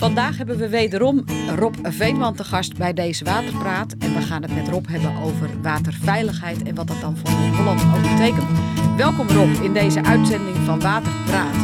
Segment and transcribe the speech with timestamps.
[0.00, 1.24] Vandaag hebben we wederom
[1.56, 3.94] Rob Veenman te gast bij deze Waterpraat.
[3.98, 7.82] En we gaan het met Rob hebben over waterveiligheid en wat dat dan voor Noord-Holland
[7.82, 8.48] ook betekent.
[8.96, 11.54] Welkom Rob in deze uitzending van Waterpraat.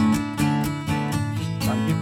[1.65, 1.95] Dank je.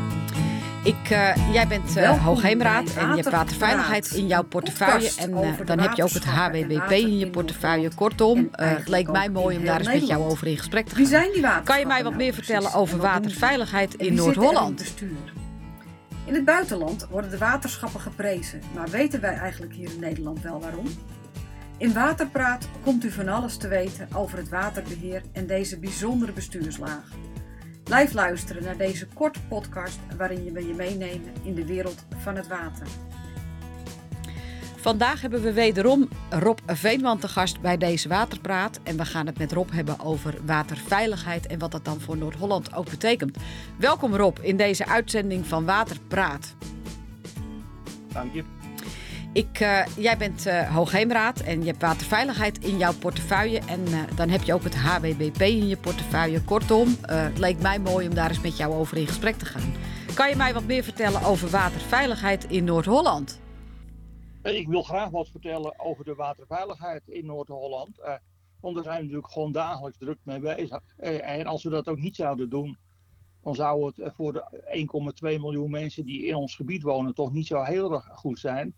[0.85, 5.13] Ik, eh, jij bent Welkom Hoogheemraad en je hebt waterveiligheid in jouw portefeuille.
[5.19, 7.91] En eh, dan heb je ook het HWBP in je portefeuille.
[7.95, 11.07] Kortom, het leek mij mooi om daar eens met jou over in gesprek te Wie
[11.07, 11.21] gaan.
[11.21, 14.95] zijn die Kan je mij wat meer vertellen en over waterveiligheid in wie Noord-Holland?
[16.27, 20.61] In het buitenland worden de waterschappen geprezen, maar weten wij eigenlijk hier in Nederland wel
[20.61, 20.87] waarom?
[21.79, 27.11] In Waterpraat komt u van alles te weten over het waterbeheer en deze bijzondere bestuurslaag.
[27.83, 32.47] Blijf luisteren naar deze korte podcast waarin we je meenemen in de wereld van het
[32.47, 32.87] water.
[34.85, 38.81] Vandaag hebben we wederom Rob Veenman te gast bij deze Waterpraat.
[38.83, 42.75] En we gaan het met Rob hebben over waterveiligheid en wat dat dan voor Noord-Holland
[42.75, 43.37] ook betekent.
[43.77, 46.55] Welkom Rob in deze uitzending van Waterpraat.
[48.13, 48.45] Dank je.
[49.33, 53.59] Ik, eh, jij bent eh, Hoogheemraad en je hebt waterveiligheid in jouw portefeuille.
[53.59, 56.41] En eh, dan heb je ook het HWBP in je portefeuille.
[56.41, 59.75] Kortom, het leek mij mooi om daar eens met jou over in gesprek te gaan.
[60.15, 63.43] Kan je mij wat meer vertellen over waterveiligheid in Noord-Holland?
[64.53, 67.99] Ik wil graag wat vertellen over de waterveiligheid in Noord-Holland.
[68.01, 68.15] eh,
[68.61, 70.81] want daar zijn we natuurlijk gewoon dagelijks druk mee bezig.
[70.97, 72.77] Eh, en als we dat ook niet zouden doen,
[73.43, 77.47] dan zou het voor de 1,2 miljoen mensen die in ons gebied wonen toch niet
[77.47, 78.75] zo heel erg goed zijn.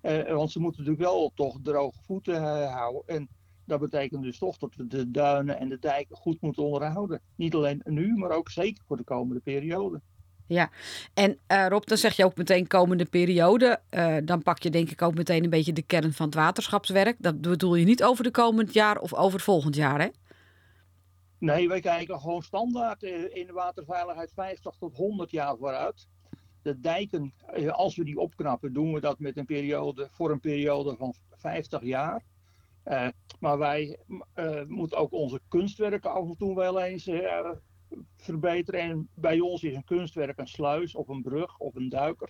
[0.00, 3.02] Eh, want ze moeten natuurlijk wel toch droge voeten houden.
[3.06, 3.28] En
[3.64, 7.20] dat betekent dus toch dat we de duinen en de dijken goed moeten onderhouden.
[7.36, 10.00] Niet alleen nu, maar ook zeker voor de komende periode.
[11.14, 13.80] En eh, Rob, dan zeg je ook meteen komende periode.
[13.88, 17.16] Eh, dan pak je denk ik ook meteen een beetje de kern van het waterschapswerk.
[17.18, 20.08] Dat bedoel je niet over de komend jaar of over het volgend jaar, hè?
[21.38, 26.08] Nee, wij kijken gewoon standaard eh, in de waterveiligheid 50 tot 100 jaar vooruit.
[26.62, 27.34] De dijken,
[27.70, 31.82] als we die opknappen, doen we dat met een periode, voor een periode van 50
[31.82, 32.24] jaar.
[33.40, 33.98] Maar wij
[34.66, 37.10] moeten ook onze kunstwerken af en toe wel eens
[38.16, 38.80] verbeteren.
[38.80, 42.28] En bij ons is een kunstwerk een sluis of een brug of een duiker.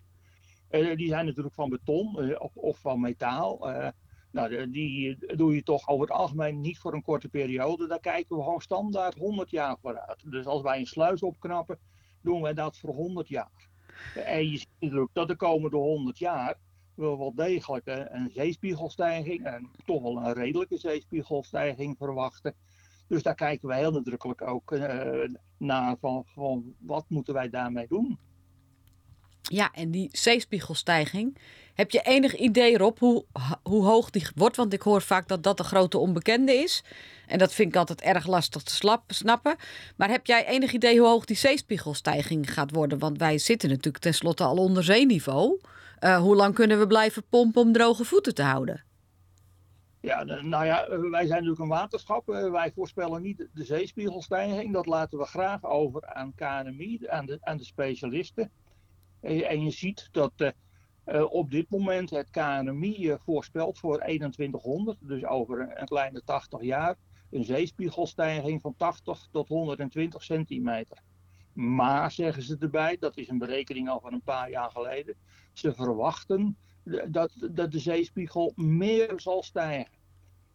[0.69, 3.71] Eh, die zijn natuurlijk van beton eh, of, of van metaal.
[3.71, 3.89] Eh,
[4.31, 7.87] nou, die doe je toch over het algemeen niet voor een korte periode.
[7.87, 10.31] Daar kijken we gewoon standaard 100 jaar vooruit.
[10.31, 11.79] Dus als wij een sluis opknappen,
[12.21, 13.69] doen wij dat voor 100 jaar.
[14.15, 16.59] En je ziet natuurlijk dat de komende 100 jaar
[16.95, 22.55] we wel degelijk een zeespiegelstijging, en toch wel een redelijke zeespiegelstijging verwachten.
[23.07, 25.29] Dus daar kijken we heel nadrukkelijk ook eh,
[25.59, 28.19] naar van, van wat moeten wij daarmee doen.
[29.43, 31.39] Ja, en die zeespiegelstijging.
[31.75, 33.25] Heb je enig idee, Rob, hoe,
[33.63, 34.57] hoe hoog die wordt?
[34.57, 36.85] Want ik hoor vaak dat dat de grote onbekende is.
[37.27, 39.57] En dat vind ik altijd erg lastig te snappen.
[39.97, 42.99] Maar heb jij enig idee hoe hoog die zeespiegelstijging gaat worden?
[42.99, 45.61] Want wij zitten natuurlijk tenslotte al onder zeeniveau.
[45.99, 48.85] Eh, hoe lang kunnen we blijven pompen om droge voeten te houden?
[50.05, 52.29] Ja, nou ja, eh, wij zijn natuurlijk een waterschap.
[52.29, 54.73] Eh, Wij voorspellen niet de zeespiegelstijging.
[54.73, 58.51] Dat laten we graag over aan KNMI, aan de, aan de specialisten.
[59.21, 60.33] En, je ziet dat
[61.05, 66.97] eh, op dit moment het KNMI voorspelt voor 2100, dus over een kleine 80 jaar,
[67.31, 70.99] een zeespiegelstijging van 80 tot 120 centimeter.
[71.53, 75.15] Maar, zeggen ze erbij, dat is een berekening al van een paar jaar geleden,
[75.53, 76.57] ze verwachten
[77.07, 79.93] dat, dat de zeespiegel meer zal stijgen.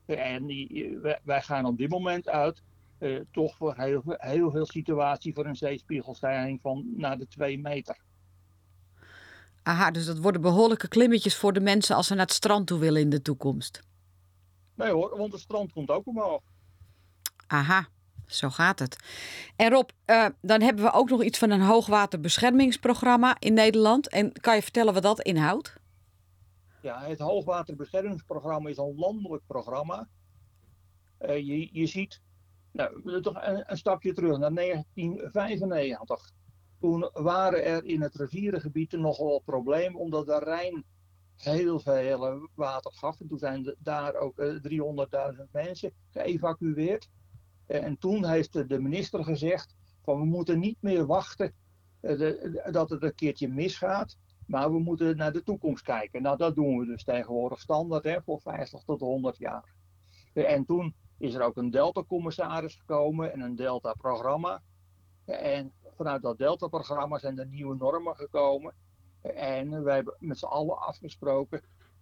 [0.06, 2.62] En die, wij, gaan op dit moment uit
[2.98, 7.60] eh, toch voor heel, veel- heel veel situaties voor een zeespiegelstijging van naar de 2
[7.60, 7.98] meter.
[9.64, 12.80] Aha, dus dat worden behoorlijke klimmetjes voor de mensen als ze naar het strand toe
[12.80, 13.82] willen in de toekomst.
[14.76, 16.42] Nee hoor, want het strand komt ook omhoog.
[17.48, 17.88] Aha,
[18.26, 18.98] zo gaat het.
[19.56, 24.10] En Rob, eh, dan hebben we ook nog iets van een hoogwaterbeschermingsprogramma in Nederland.
[24.10, 25.79] En kan je vertellen wat dat inhoudt?
[26.90, 30.08] Ja, het hoogwaterbeschermingsprogramma is een landelijk programma.
[31.18, 32.22] Eh, je, je ziet,
[32.72, 36.32] nou, toch een, stapje terug naar 1995.
[36.80, 40.84] Toen waren er in het rivierengebied nogal problemen omdat de Rijn
[41.36, 43.20] heel veel eh, water gaf.
[43.20, 44.56] En toen zijn daar ook eh,
[45.36, 47.10] 300.000 mensen geëvacueerd.
[47.66, 51.54] Eh, en toen heeft de- minister gezegd van we moeten niet meer wachten
[52.00, 52.34] eh,
[52.72, 54.18] dat het een keertje misgaat.
[54.50, 56.22] Maar we moeten naar de toekomst kijken.
[56.22, 59.74] Nou, dat doen we dus tegenwoordig standaard hè, voor 50 tot 100 jaar.
[60.34, 64.62] Eh, En toen is er ook een Delta-commissaris gekomen en een Delta-programma.
[65.26, 68.74] En vanuit dat Delta-programma zijn er nieuwe normen gekomen.
[69.22, 71.62] En wij hebben met z'n allen afgesproken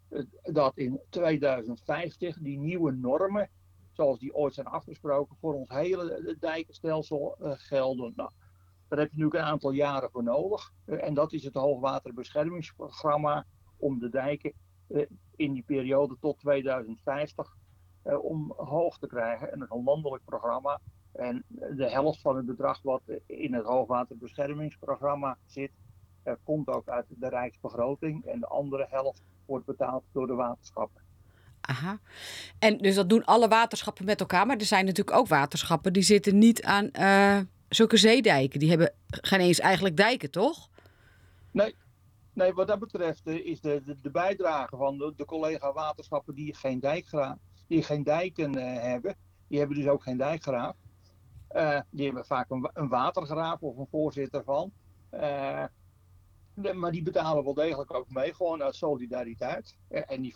[0.09, 3.49] eh, dat in 2050 die nieuwe normen,
[3.91, 8.13] zoals die ooit zijn afgesproken, voor ons hele dijkenstelsel eh, gelden.
[8.15, 8.29] Nou,
[8.87, 10.71] Daar heb je natuurlijk een aantal jaren voor nodig.
[10.85, 13.45] en dat is het hoogwaterbeschermingsprogramma
[13.77, 14.53] om de dijken
[15.35, 17.55] in die periode tot 2050
[18.21, 19.51] omhoog te krijgen.
[19.51, 20.79] En dat is een landelijk programma.
[21.11, 25.71] En de helft van het bedrag wat in het hoogwaterbeschermingsprogramma zit,
[26.43, 28.25] komt ook uit de Rijksbegroting.
[28.25, 31.01] En de andere helft wordt betaald door de waterschappen.
[31.61, 31.99] Aha.
[32.59, 34.45] En dus dat doen alle waterschappen met elkaar.
[34.45, 36.91] Maar er zijn natuurlijk ook waterschappen die zitten niet aan
[37.69, 38.59] zulke zeedijken.
[38.59, 40.69] Die hebben geen eens eigenlijk dijken, toch?
[41.51, 41.75] Nee,
[42.33, 46.35] nee wat dat betreft eh, is de, de, de bijdrage van de, de, collega waterschappen
[46.35, 47.37] die geen, dijkgra
[47.67, 49.15] die geen dijken uh, hebben.
[49.47, 50.75] Die hebben dus ook geen dijkgraaf.
[51.55, 54.71] Uh, die hebben vaak een, een watergraaf of een voorzitter van.
[56.75, 59.77] maar die betalen wel degelijk ook mee, gewoon uit solidariteit.
[59.89, 60.35] en die 50%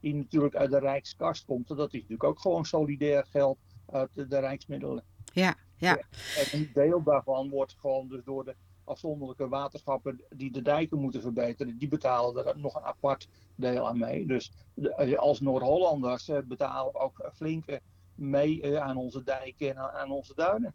[0.00, 1.68] die natuurlijk uit de Rijkskast komt.
[1.68, 5.04] Dat is natuurlijk ook gewoon solidair geld uit de, de Rijksmiddelen.
[5.32, 5.96] Ja, ja.
[5.96, 8.54] En een deel daarvan wordt gewoon dus door de
[8.86, 13.98] afzonderlijke waterschappen die de dijken moeten verbeteren, die betalen er nog een apart deel aan
[13.98, 14.26] mee.
[14.26, 17.80] Dus de, als Noord-Hollanders eh, betalen ook flinke
[18.14, 20.72] mee eh, aan onze dijken en aan onze duinen.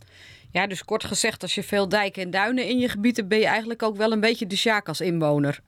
[0.51, 3.39] Ja, dus kort gezegd, als je veel dijken en duinen in je gebied hebt, ben
[3.39, 5.63] je eigenlijk ook wel een beetje de Sjaak als inwoner.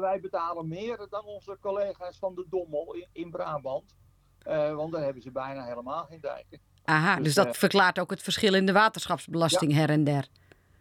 [0.00, 3.94] wij betalen meer dan onze collega's van de Dommel in, in Brabant.
[4.74, 6.60] want daar hebben ze bijna helemaal geen dijken.
[6.84, 10.28] Aha, dus, dus dat verklaart ook het verschil in de waterschapsbelasting her en der.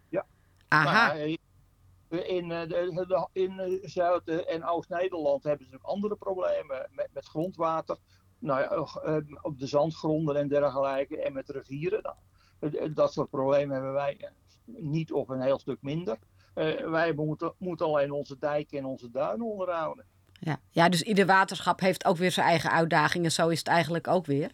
[0.09, 0.25] Ja.
[0.67, 1.11] Aha.
[1.13, 7.97] in, de, in Zuid- en Oost-Nederland hebben ze ook andere problemen met, met grondwater
[8.43, 12.01] nou ja, eh, op de zandgronden en dergelijke en met rivieren.
[12.01, 14.29] Nou, dat soort problemen hebben wij eh,
[14.65, 16.17] niet of een heel stuk minder.
[16.55, 20.05] Uh, wij moeten, moeten alleen onze dijken en onze duinen onderhouden.
[20.39, 20.59] Ja.
[20.69, 23.31] ja, dus ieder waterschap heeft ook weer zijn eigen uitdagingen.
[23.31, 24.51] Zo is het eigenlijk ook weer.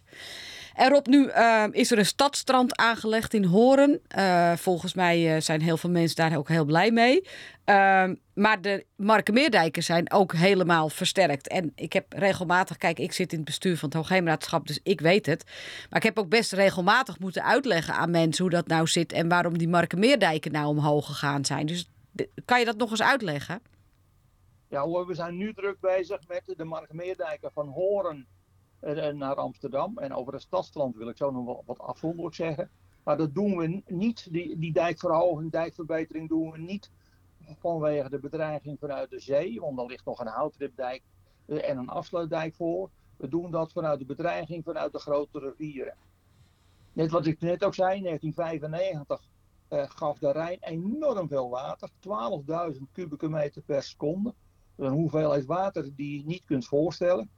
[0.74, 4.00] Erop nu uh, is er een stadstrand aangelegd in Horen.
[4.18, 7.26] Uh, volgens mij uh, zijn heel veel mensen daar ook heel blij mee.
[7.64, 11.48] Ehm, maar de Markenmeerdijken zijn ook helemaal versterkt.
[11.48, 15.00] En ik heb regelmatig, kijk, ik zit in het bestuur van het Hoogheemraadschap, dus ik
[15.00, 15.44] weet het.
[15.90, 19.28] Maar ik heb ook best regelmatig moeten uitleggen aan mensen hoe dat nou zit en
[19.28, 21.66] waarom die Markenmeerdijken nou omhoog gegaan zijn.
[21.66, 21.90] Dus
[22.44, 23.62] kan je dat nog eens uitleggen?
[24.68, 28.26] Ja, we zijn nu druk bezig met de Markenmeerdijken van Horen
[29.14, 29.98] naar Amsterdam.
[29.98, 32.70] En over het stadstrand wil ik zo nog wel wat afzonderlijk zeggen.
[33.02, 36.90] Maar dat doen we niet, die, die dijkverhoging, dijkverbetering doen we niet
[37.58, 39.60] vanwege de bedreiging vanuit de zee.
[39.60, 41.02] Want er ligt nog een houtripdijk
[41.46, 42.90] eh, en een afsluitdijk voor.
[43.16, 45.94] We doen dat vanuit de bedreiging vanuit de grote rivieren.
[46.92, 49.28] Net wat ik net ook zei, in 1995
[49.68, 51.90] eh, gaf de Rijn enorm veel water.
[52.74, 54.34] 12.000 kubieke meter per seconde.
[54.76, 57.30] Een hoeveelheid water die je niet kunt voorstellen.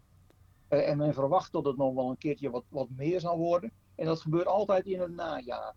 [0.73, 3.73] Eh, en men verwacht dat het nog wel een keertje wat, wat meer zal worden.
[3.95, 5.75] En dat gebeurt altijd in het najaar.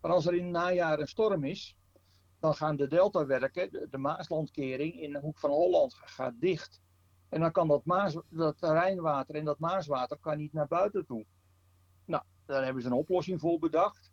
[0.00, 1.76] Maar als er in het najaar een storm is,
[2.40, 6.80] dan gaan de deltawerken, de, Maaslandkering in de hoek van Holland, gaat dicht.
[7.28, 11.24] En dan kan dat, Maas, dat Rijnwater en dat Maaswater kan niet naar buiten toe.
[12.04, 14.12] Nou, daar hebben ze een oplossing voor bedacht.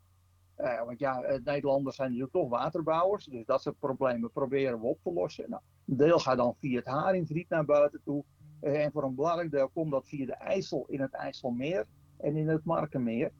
[0.58, 4.86] Uh, want ja, eh, Nederlanders zijn natuurlijk toch waterbouwers, dus dat soort problemen proberen we
[4.86, 5.50] op te lossen.
[5.50, 8.24] Nou, een deel gaat dan via het Haringvliet naar buiten toe.
[8.60, 11.86] Eh, en voor een belangrijk deel komt dat via de IJssel in het IJsselmeer
[12.18, 13.32] en in het Markenmeer.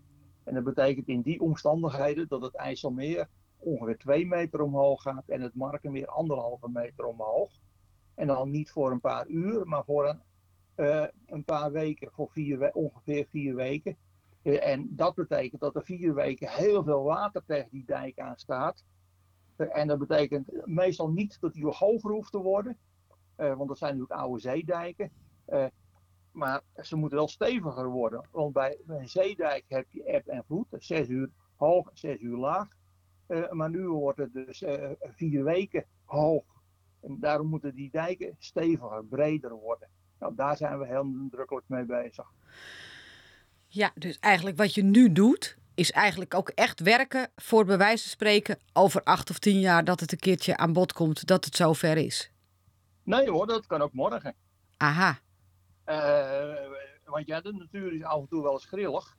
[0.44, 5.42] En dat betekent in die omstandigheden dat het IJsselmeer ongeveer 2 meter omhoog gaat en
[5.42, 7.52] het Markenmeer anderhalve meter omhoog.
[8.16, 10.22] En dan niet voor een paar uur, maar voor een,
[10.76, 13.98] uh, een paar weken, voor vier, ongeveer vier weken.
[14.44, 18.38] Uh, en dat betekent dat er vier weken heel veel water tegen die dijk aan
[18.38, 18.84] staat.
[19.56, 22.78] En dat betekent meestal niet dat die hoger hoeft te worden,
[23.48, 25.12] want dat zijn natuurlijk oude zeedijken.
[25.48, 25.66] Uh,
[26.32, 28.28] maar ze moeten wel steviger worden.
[28.32, 30.68] Want bij een zeedijk heb je eb en vloed.
[30.72, 32.68] Zes uur hoog, zes uur laag.
[33.28, 34.64] Uh, maar nu wordt het dus
[35.02, 36.44] vier weken hoog.
[37.02, 39.90] En daarom moeten die dijken steviger, breder worden.
[40.20, 42.32] Nou, daar zijn we heel nadrukkelijk mee bezig.
[43.68, 48.12] Ja, dus eigenlijk wat je nu doet, is eigenlijk ook echt werken voor wijze van
[48.12, 51.56] spreken over acht of tien jaar dat het een keertje aan bod komt dat het
[51.56, 52.32] zover is.
[53.10, 54.36] Nee hoor, dat kan ook morgen.
[54.78, 55.20] Aha.
[55.86, 56.70] Uh,
[57.06, 59.16] want ja, de natuur is af en toe wel eens grillig.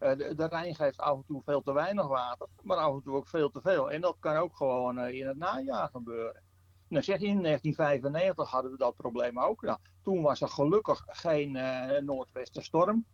[0.00, 3.02] Uh, de, de, Rijn geeft af en toe veel te weinig water, maar af en
[3.02, 3.90] toe ook veel te veel.
[3.90, 6.42] En dat kan ook gewoon uh, in het najaar gebeuren.
[6.88, 9.62] Nou zeg je, in 1995 hadden we dat probleem ook.
[9.62, 11.52] Nou, toen was er gelukkig geen
[12.04, 13.04] noordwestenstorm.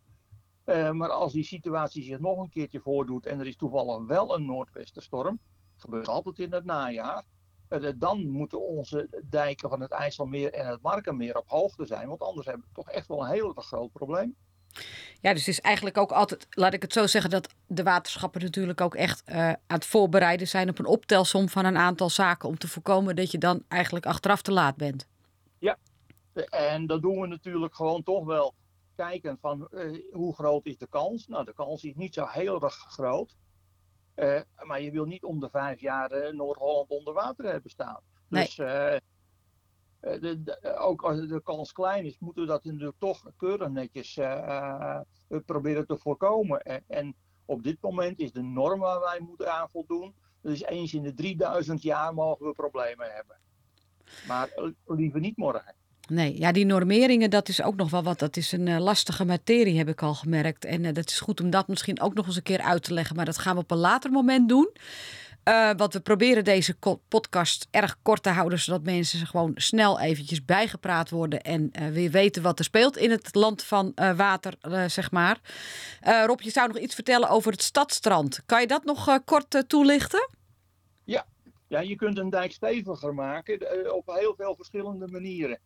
[0.92, 4.46] maar als die situatie zich nog een keertje voordoet en er is toevallig wel een
[4.46, 5.40] noordwestenstorm,
[5.76, 7.39] gebeurt altijd in het najaar, eh,
[7.96, 12.08] dan moeten onze dijken van het IJsselmeer en het Markenmeer op hoogte zijn.
[12.08, 14.36] Want anders hebben we toch echt wel een heel groot probleem.
[15.20, 18.42] Ja, dus het is eigenlijk ook altijd, laat ik het zo zeggen, dat de waterschappen
[18.42, 22.48] natuurlijk ook echt uh, aan het voorbereiden zijn op een optelsom van een aantal zaken
[22.48, 25.06] om te voorkomen dat je dan eigenlijk achteraf te laat bent.
[25.58, 25.78] Ja,
[26.50, 28.54] en dat doen we natuurlijk gewoon toch wel
[28.94, 31.26] kijken van uh, hoe groot is de kans.
[31.26, 33.36] Nou, de kans is niet zo heel erg groot.
[34.20, 38.00] Uh, maar je wil niet om de vijf jaar Noord-Holland onder water hebben staan.
[38.28, 38.44] Nee.
[38.44, 38.96] Dus eh,
[40.00, 44.14] de, de, ook als de kans klein is, moeten we dat natuurlijk toch keurig netjes
[45.46, 46.60] proberen te voorkomen.
[46.60, 50.14] En, en, op dit moment is de norm waar wij moeten aan voldoen.
[50.40, 53.36] Dus eens in de 3000 jaar mogen we problemen hebben.
[54.26, 55.74] Maar liever niet morgen.
[56.10, 58.18] Nee, ja, die normeringen, dat is ook nog wel wat.
[58.18, 60.64] Dat is een uh, lastige materie, heb ik al gemerkt.
[60.64, 62.94] En uh, dat is goed om dat misschien ook nog eens een keer uit te
[62.94, 63.16] leggen.
[63.16, 64.70] Maar dat gaan we op een later moment doen.
[65.44, 66.76] Uh, want we proberen deze
[67.08, 72.42] podcast erg kort te houden, zodat mensen gewoon snel eventjes bijgepraat worden en weer weten
[72.42, 74.54] wat er speelt in het land van water,
[74.86, 75.40] zeg maar.
[76.26, 78.42] Rob, je zou nog iets vertellen over het stadstrand.
[78.46, 80.28] Kan je dat nog kort toelichten?
[81.04, 81.26] Ja.
[81.68, 85.58] ja, je kunt een dijk steviger maken op heel veel verschillende manieren.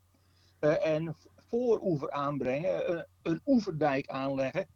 [0.59, 4.67] En vooroever aanbrengen, een oeverdijk aanleggen,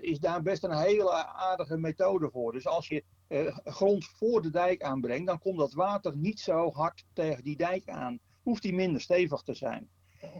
[0.00, 2.52] is daar best een hele aardige methode voor.
[2.52, 3.04] Dus als je
[3.64, 7.88] grond voor de dijk aanbrengt, dan komt dat water niet zo hard tegen die dijk
[7.88, 8.18] aan.
[8.42, 9.88] Hoeft die minder stevig te zijn.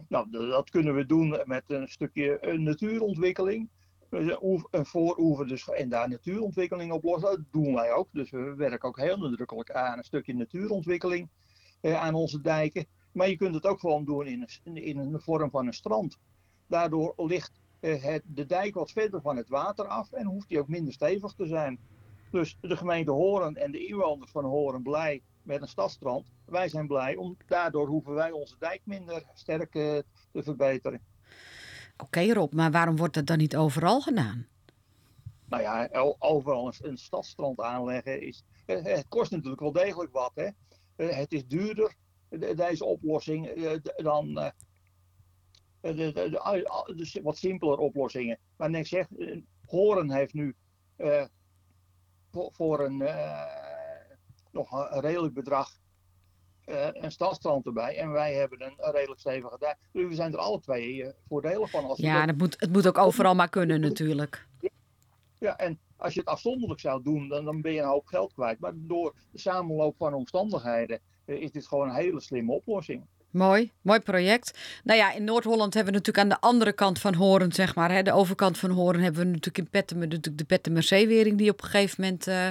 [0.07, 3.69] Nou, dat kunnen we doen met een stukje natuurontwikkeling.
[4.09, 7.29] Een vooroever dus, en daar natuurontwikkeling op lossen.
[7.29, 8.07] Dat doen wij ook.
[8.11, 11.29] Dus we werken ook heel nadrukkelijk aan een stukje natuurontwikkeling
[11.81, 12.85] eh, aan onze dijken.
[13.11, 16.17] Maar je kunt het ook gewoon doen in een, in een vorm van een strand.
[16.67, 20.59] Daardoor ligt eh, het, de dijk wat verder van het water af en hoeft die
[20.59, 21.79] ook minder stevig te zijn.
[22.31, 26.31] Dus de gemeente Horen en de inwoners van Horen blij met een stadstrand.
[26.45, 29.99] Wij zijn blij, om, daardoor hoeven wij onze dijk minder sterk uh,
[30.31, 31.01] te verbeteren.
[31.93, 34.47] Oké okay, Rob, maar waarom wordt dat dan niet overal gedaan?
[35.45, 35.89] Nou ja,
[36.19, 38.43] overal een, een stadstrand aanleggen is...
[38.65, 40.47] Eh, het kost natuurlijk wel degelijk wat, hè.
[40.95, 41.95] Eh, het is duurder,
[42.55, 43.51] deze oplossing,
[43.95, 44.51] dan...
[45.81, 48.39] De, de, de, wat simpeler oplossingen.
[48.57, 49.07] Maar ik zeg,
[49.65, 50.55] Horen heeft nu
[52.31, 53.03] voor, voor een
[54.51, 55.79] nog een redelijk bedrag
[56.65, 57.97] uh, een stadstrand erbij.
[57.97, 59.77] En wij hebben een, een redelijk stevige dijk.
[59.91, 61.85] Dus we zijn er alle twee uh, voordelig van.
[61.85, 64.47] Als ja, dat moet, het moet ook overal maar kunnen natuurlijk.
[65.39, 68.33] Ja, en als je het afzonderlijk zou doen, dan, dan ben je een hoop geld
[68.33, 68.59] kwijt.
[68.59, 73.03] Maar door de samenloop van omstandigheden is dit gewoon een hele slimme oplossing.
[73.31, 74.59] Mooi, mooi project.
[74.83, 77.91] Nou ja, in Noord-Holland hebben we natuurlijk aan de andere kant van Horen, zeg maar,
[77.91, 81.61] hè, de overkant van Horen, hebben we natuurlijk in Pettemer natuurlijk de Pettemerzeewering die op
[81.61, 82.47] een gegeven moment uh,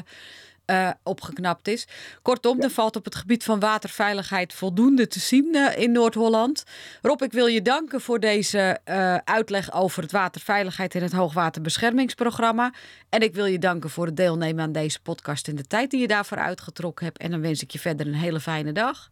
[0.71, 1.89] uh, opgeknapt is.
[2.23, 2.63] Kortom, ja.
[2.63, 6.65] er valt op het gebied van waterveiligheid voldoende te zien uh, in Noord-Holland.
[7.03, 8.79] Rob, ik wil je danken voor deze
[9.25, 12.75] uitleg over het waterveiligheid en het hoogwaterbeschermingsprogramma.
[13.09, 16.01] En ik wil je danken voor het deelnemen aan deze podcast en de tijd die
[16.01, 17.19] je daarvoor uitgetrokken hebt.
[17.19, 19.11] En dan wens ik je verder een hele fijne dag.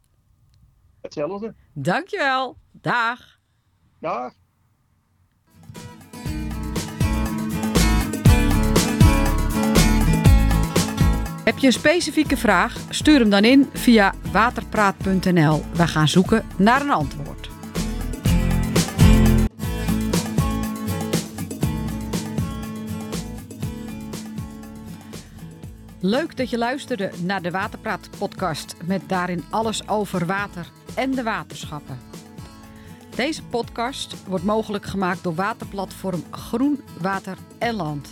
[1.01, 1.55] Hetzelfde.
[1.73, 2.57] Dankjewel.
[2.73, 3.39] Dag.
[4.01, 4.33] Dag.
[11.49, 12.77] Heb je een specifieke vraag?
[12.91, 15.63] Stuur hem dan in via waterpraat.nl.
[15.73, 17.49] We gaan zoeken naar een antwoord.
[26.01, 31.23] Leuk dat je luisterde naar de Waterpraat podcast met daarin alles over water en de
[31.23, 31.99] waterschappen.
[33.15, 38.09] Deze podcast wordt mogelijk gemaakt door waterplatform Groen Water en Land.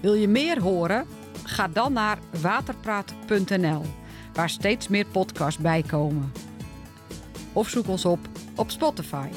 [0.00, 1.06] Wil je meer horen?
[1.50, 3.82] Ga dan naar waterpraat.nl,
[4.32, 6.32] waar steeds meer podcasts bij komen.
[7.52, 8.18] Of zoek ons op
[8.54, 9.28] op Spotify.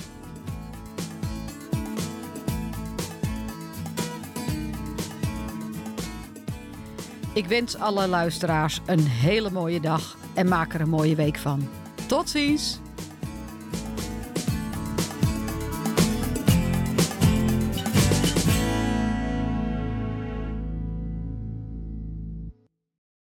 [7.33, 11.69] Ik wens alle luisteraars een hele mooie dag en maak er een mooie week van.
[12.07, 12.82] Tot ziens!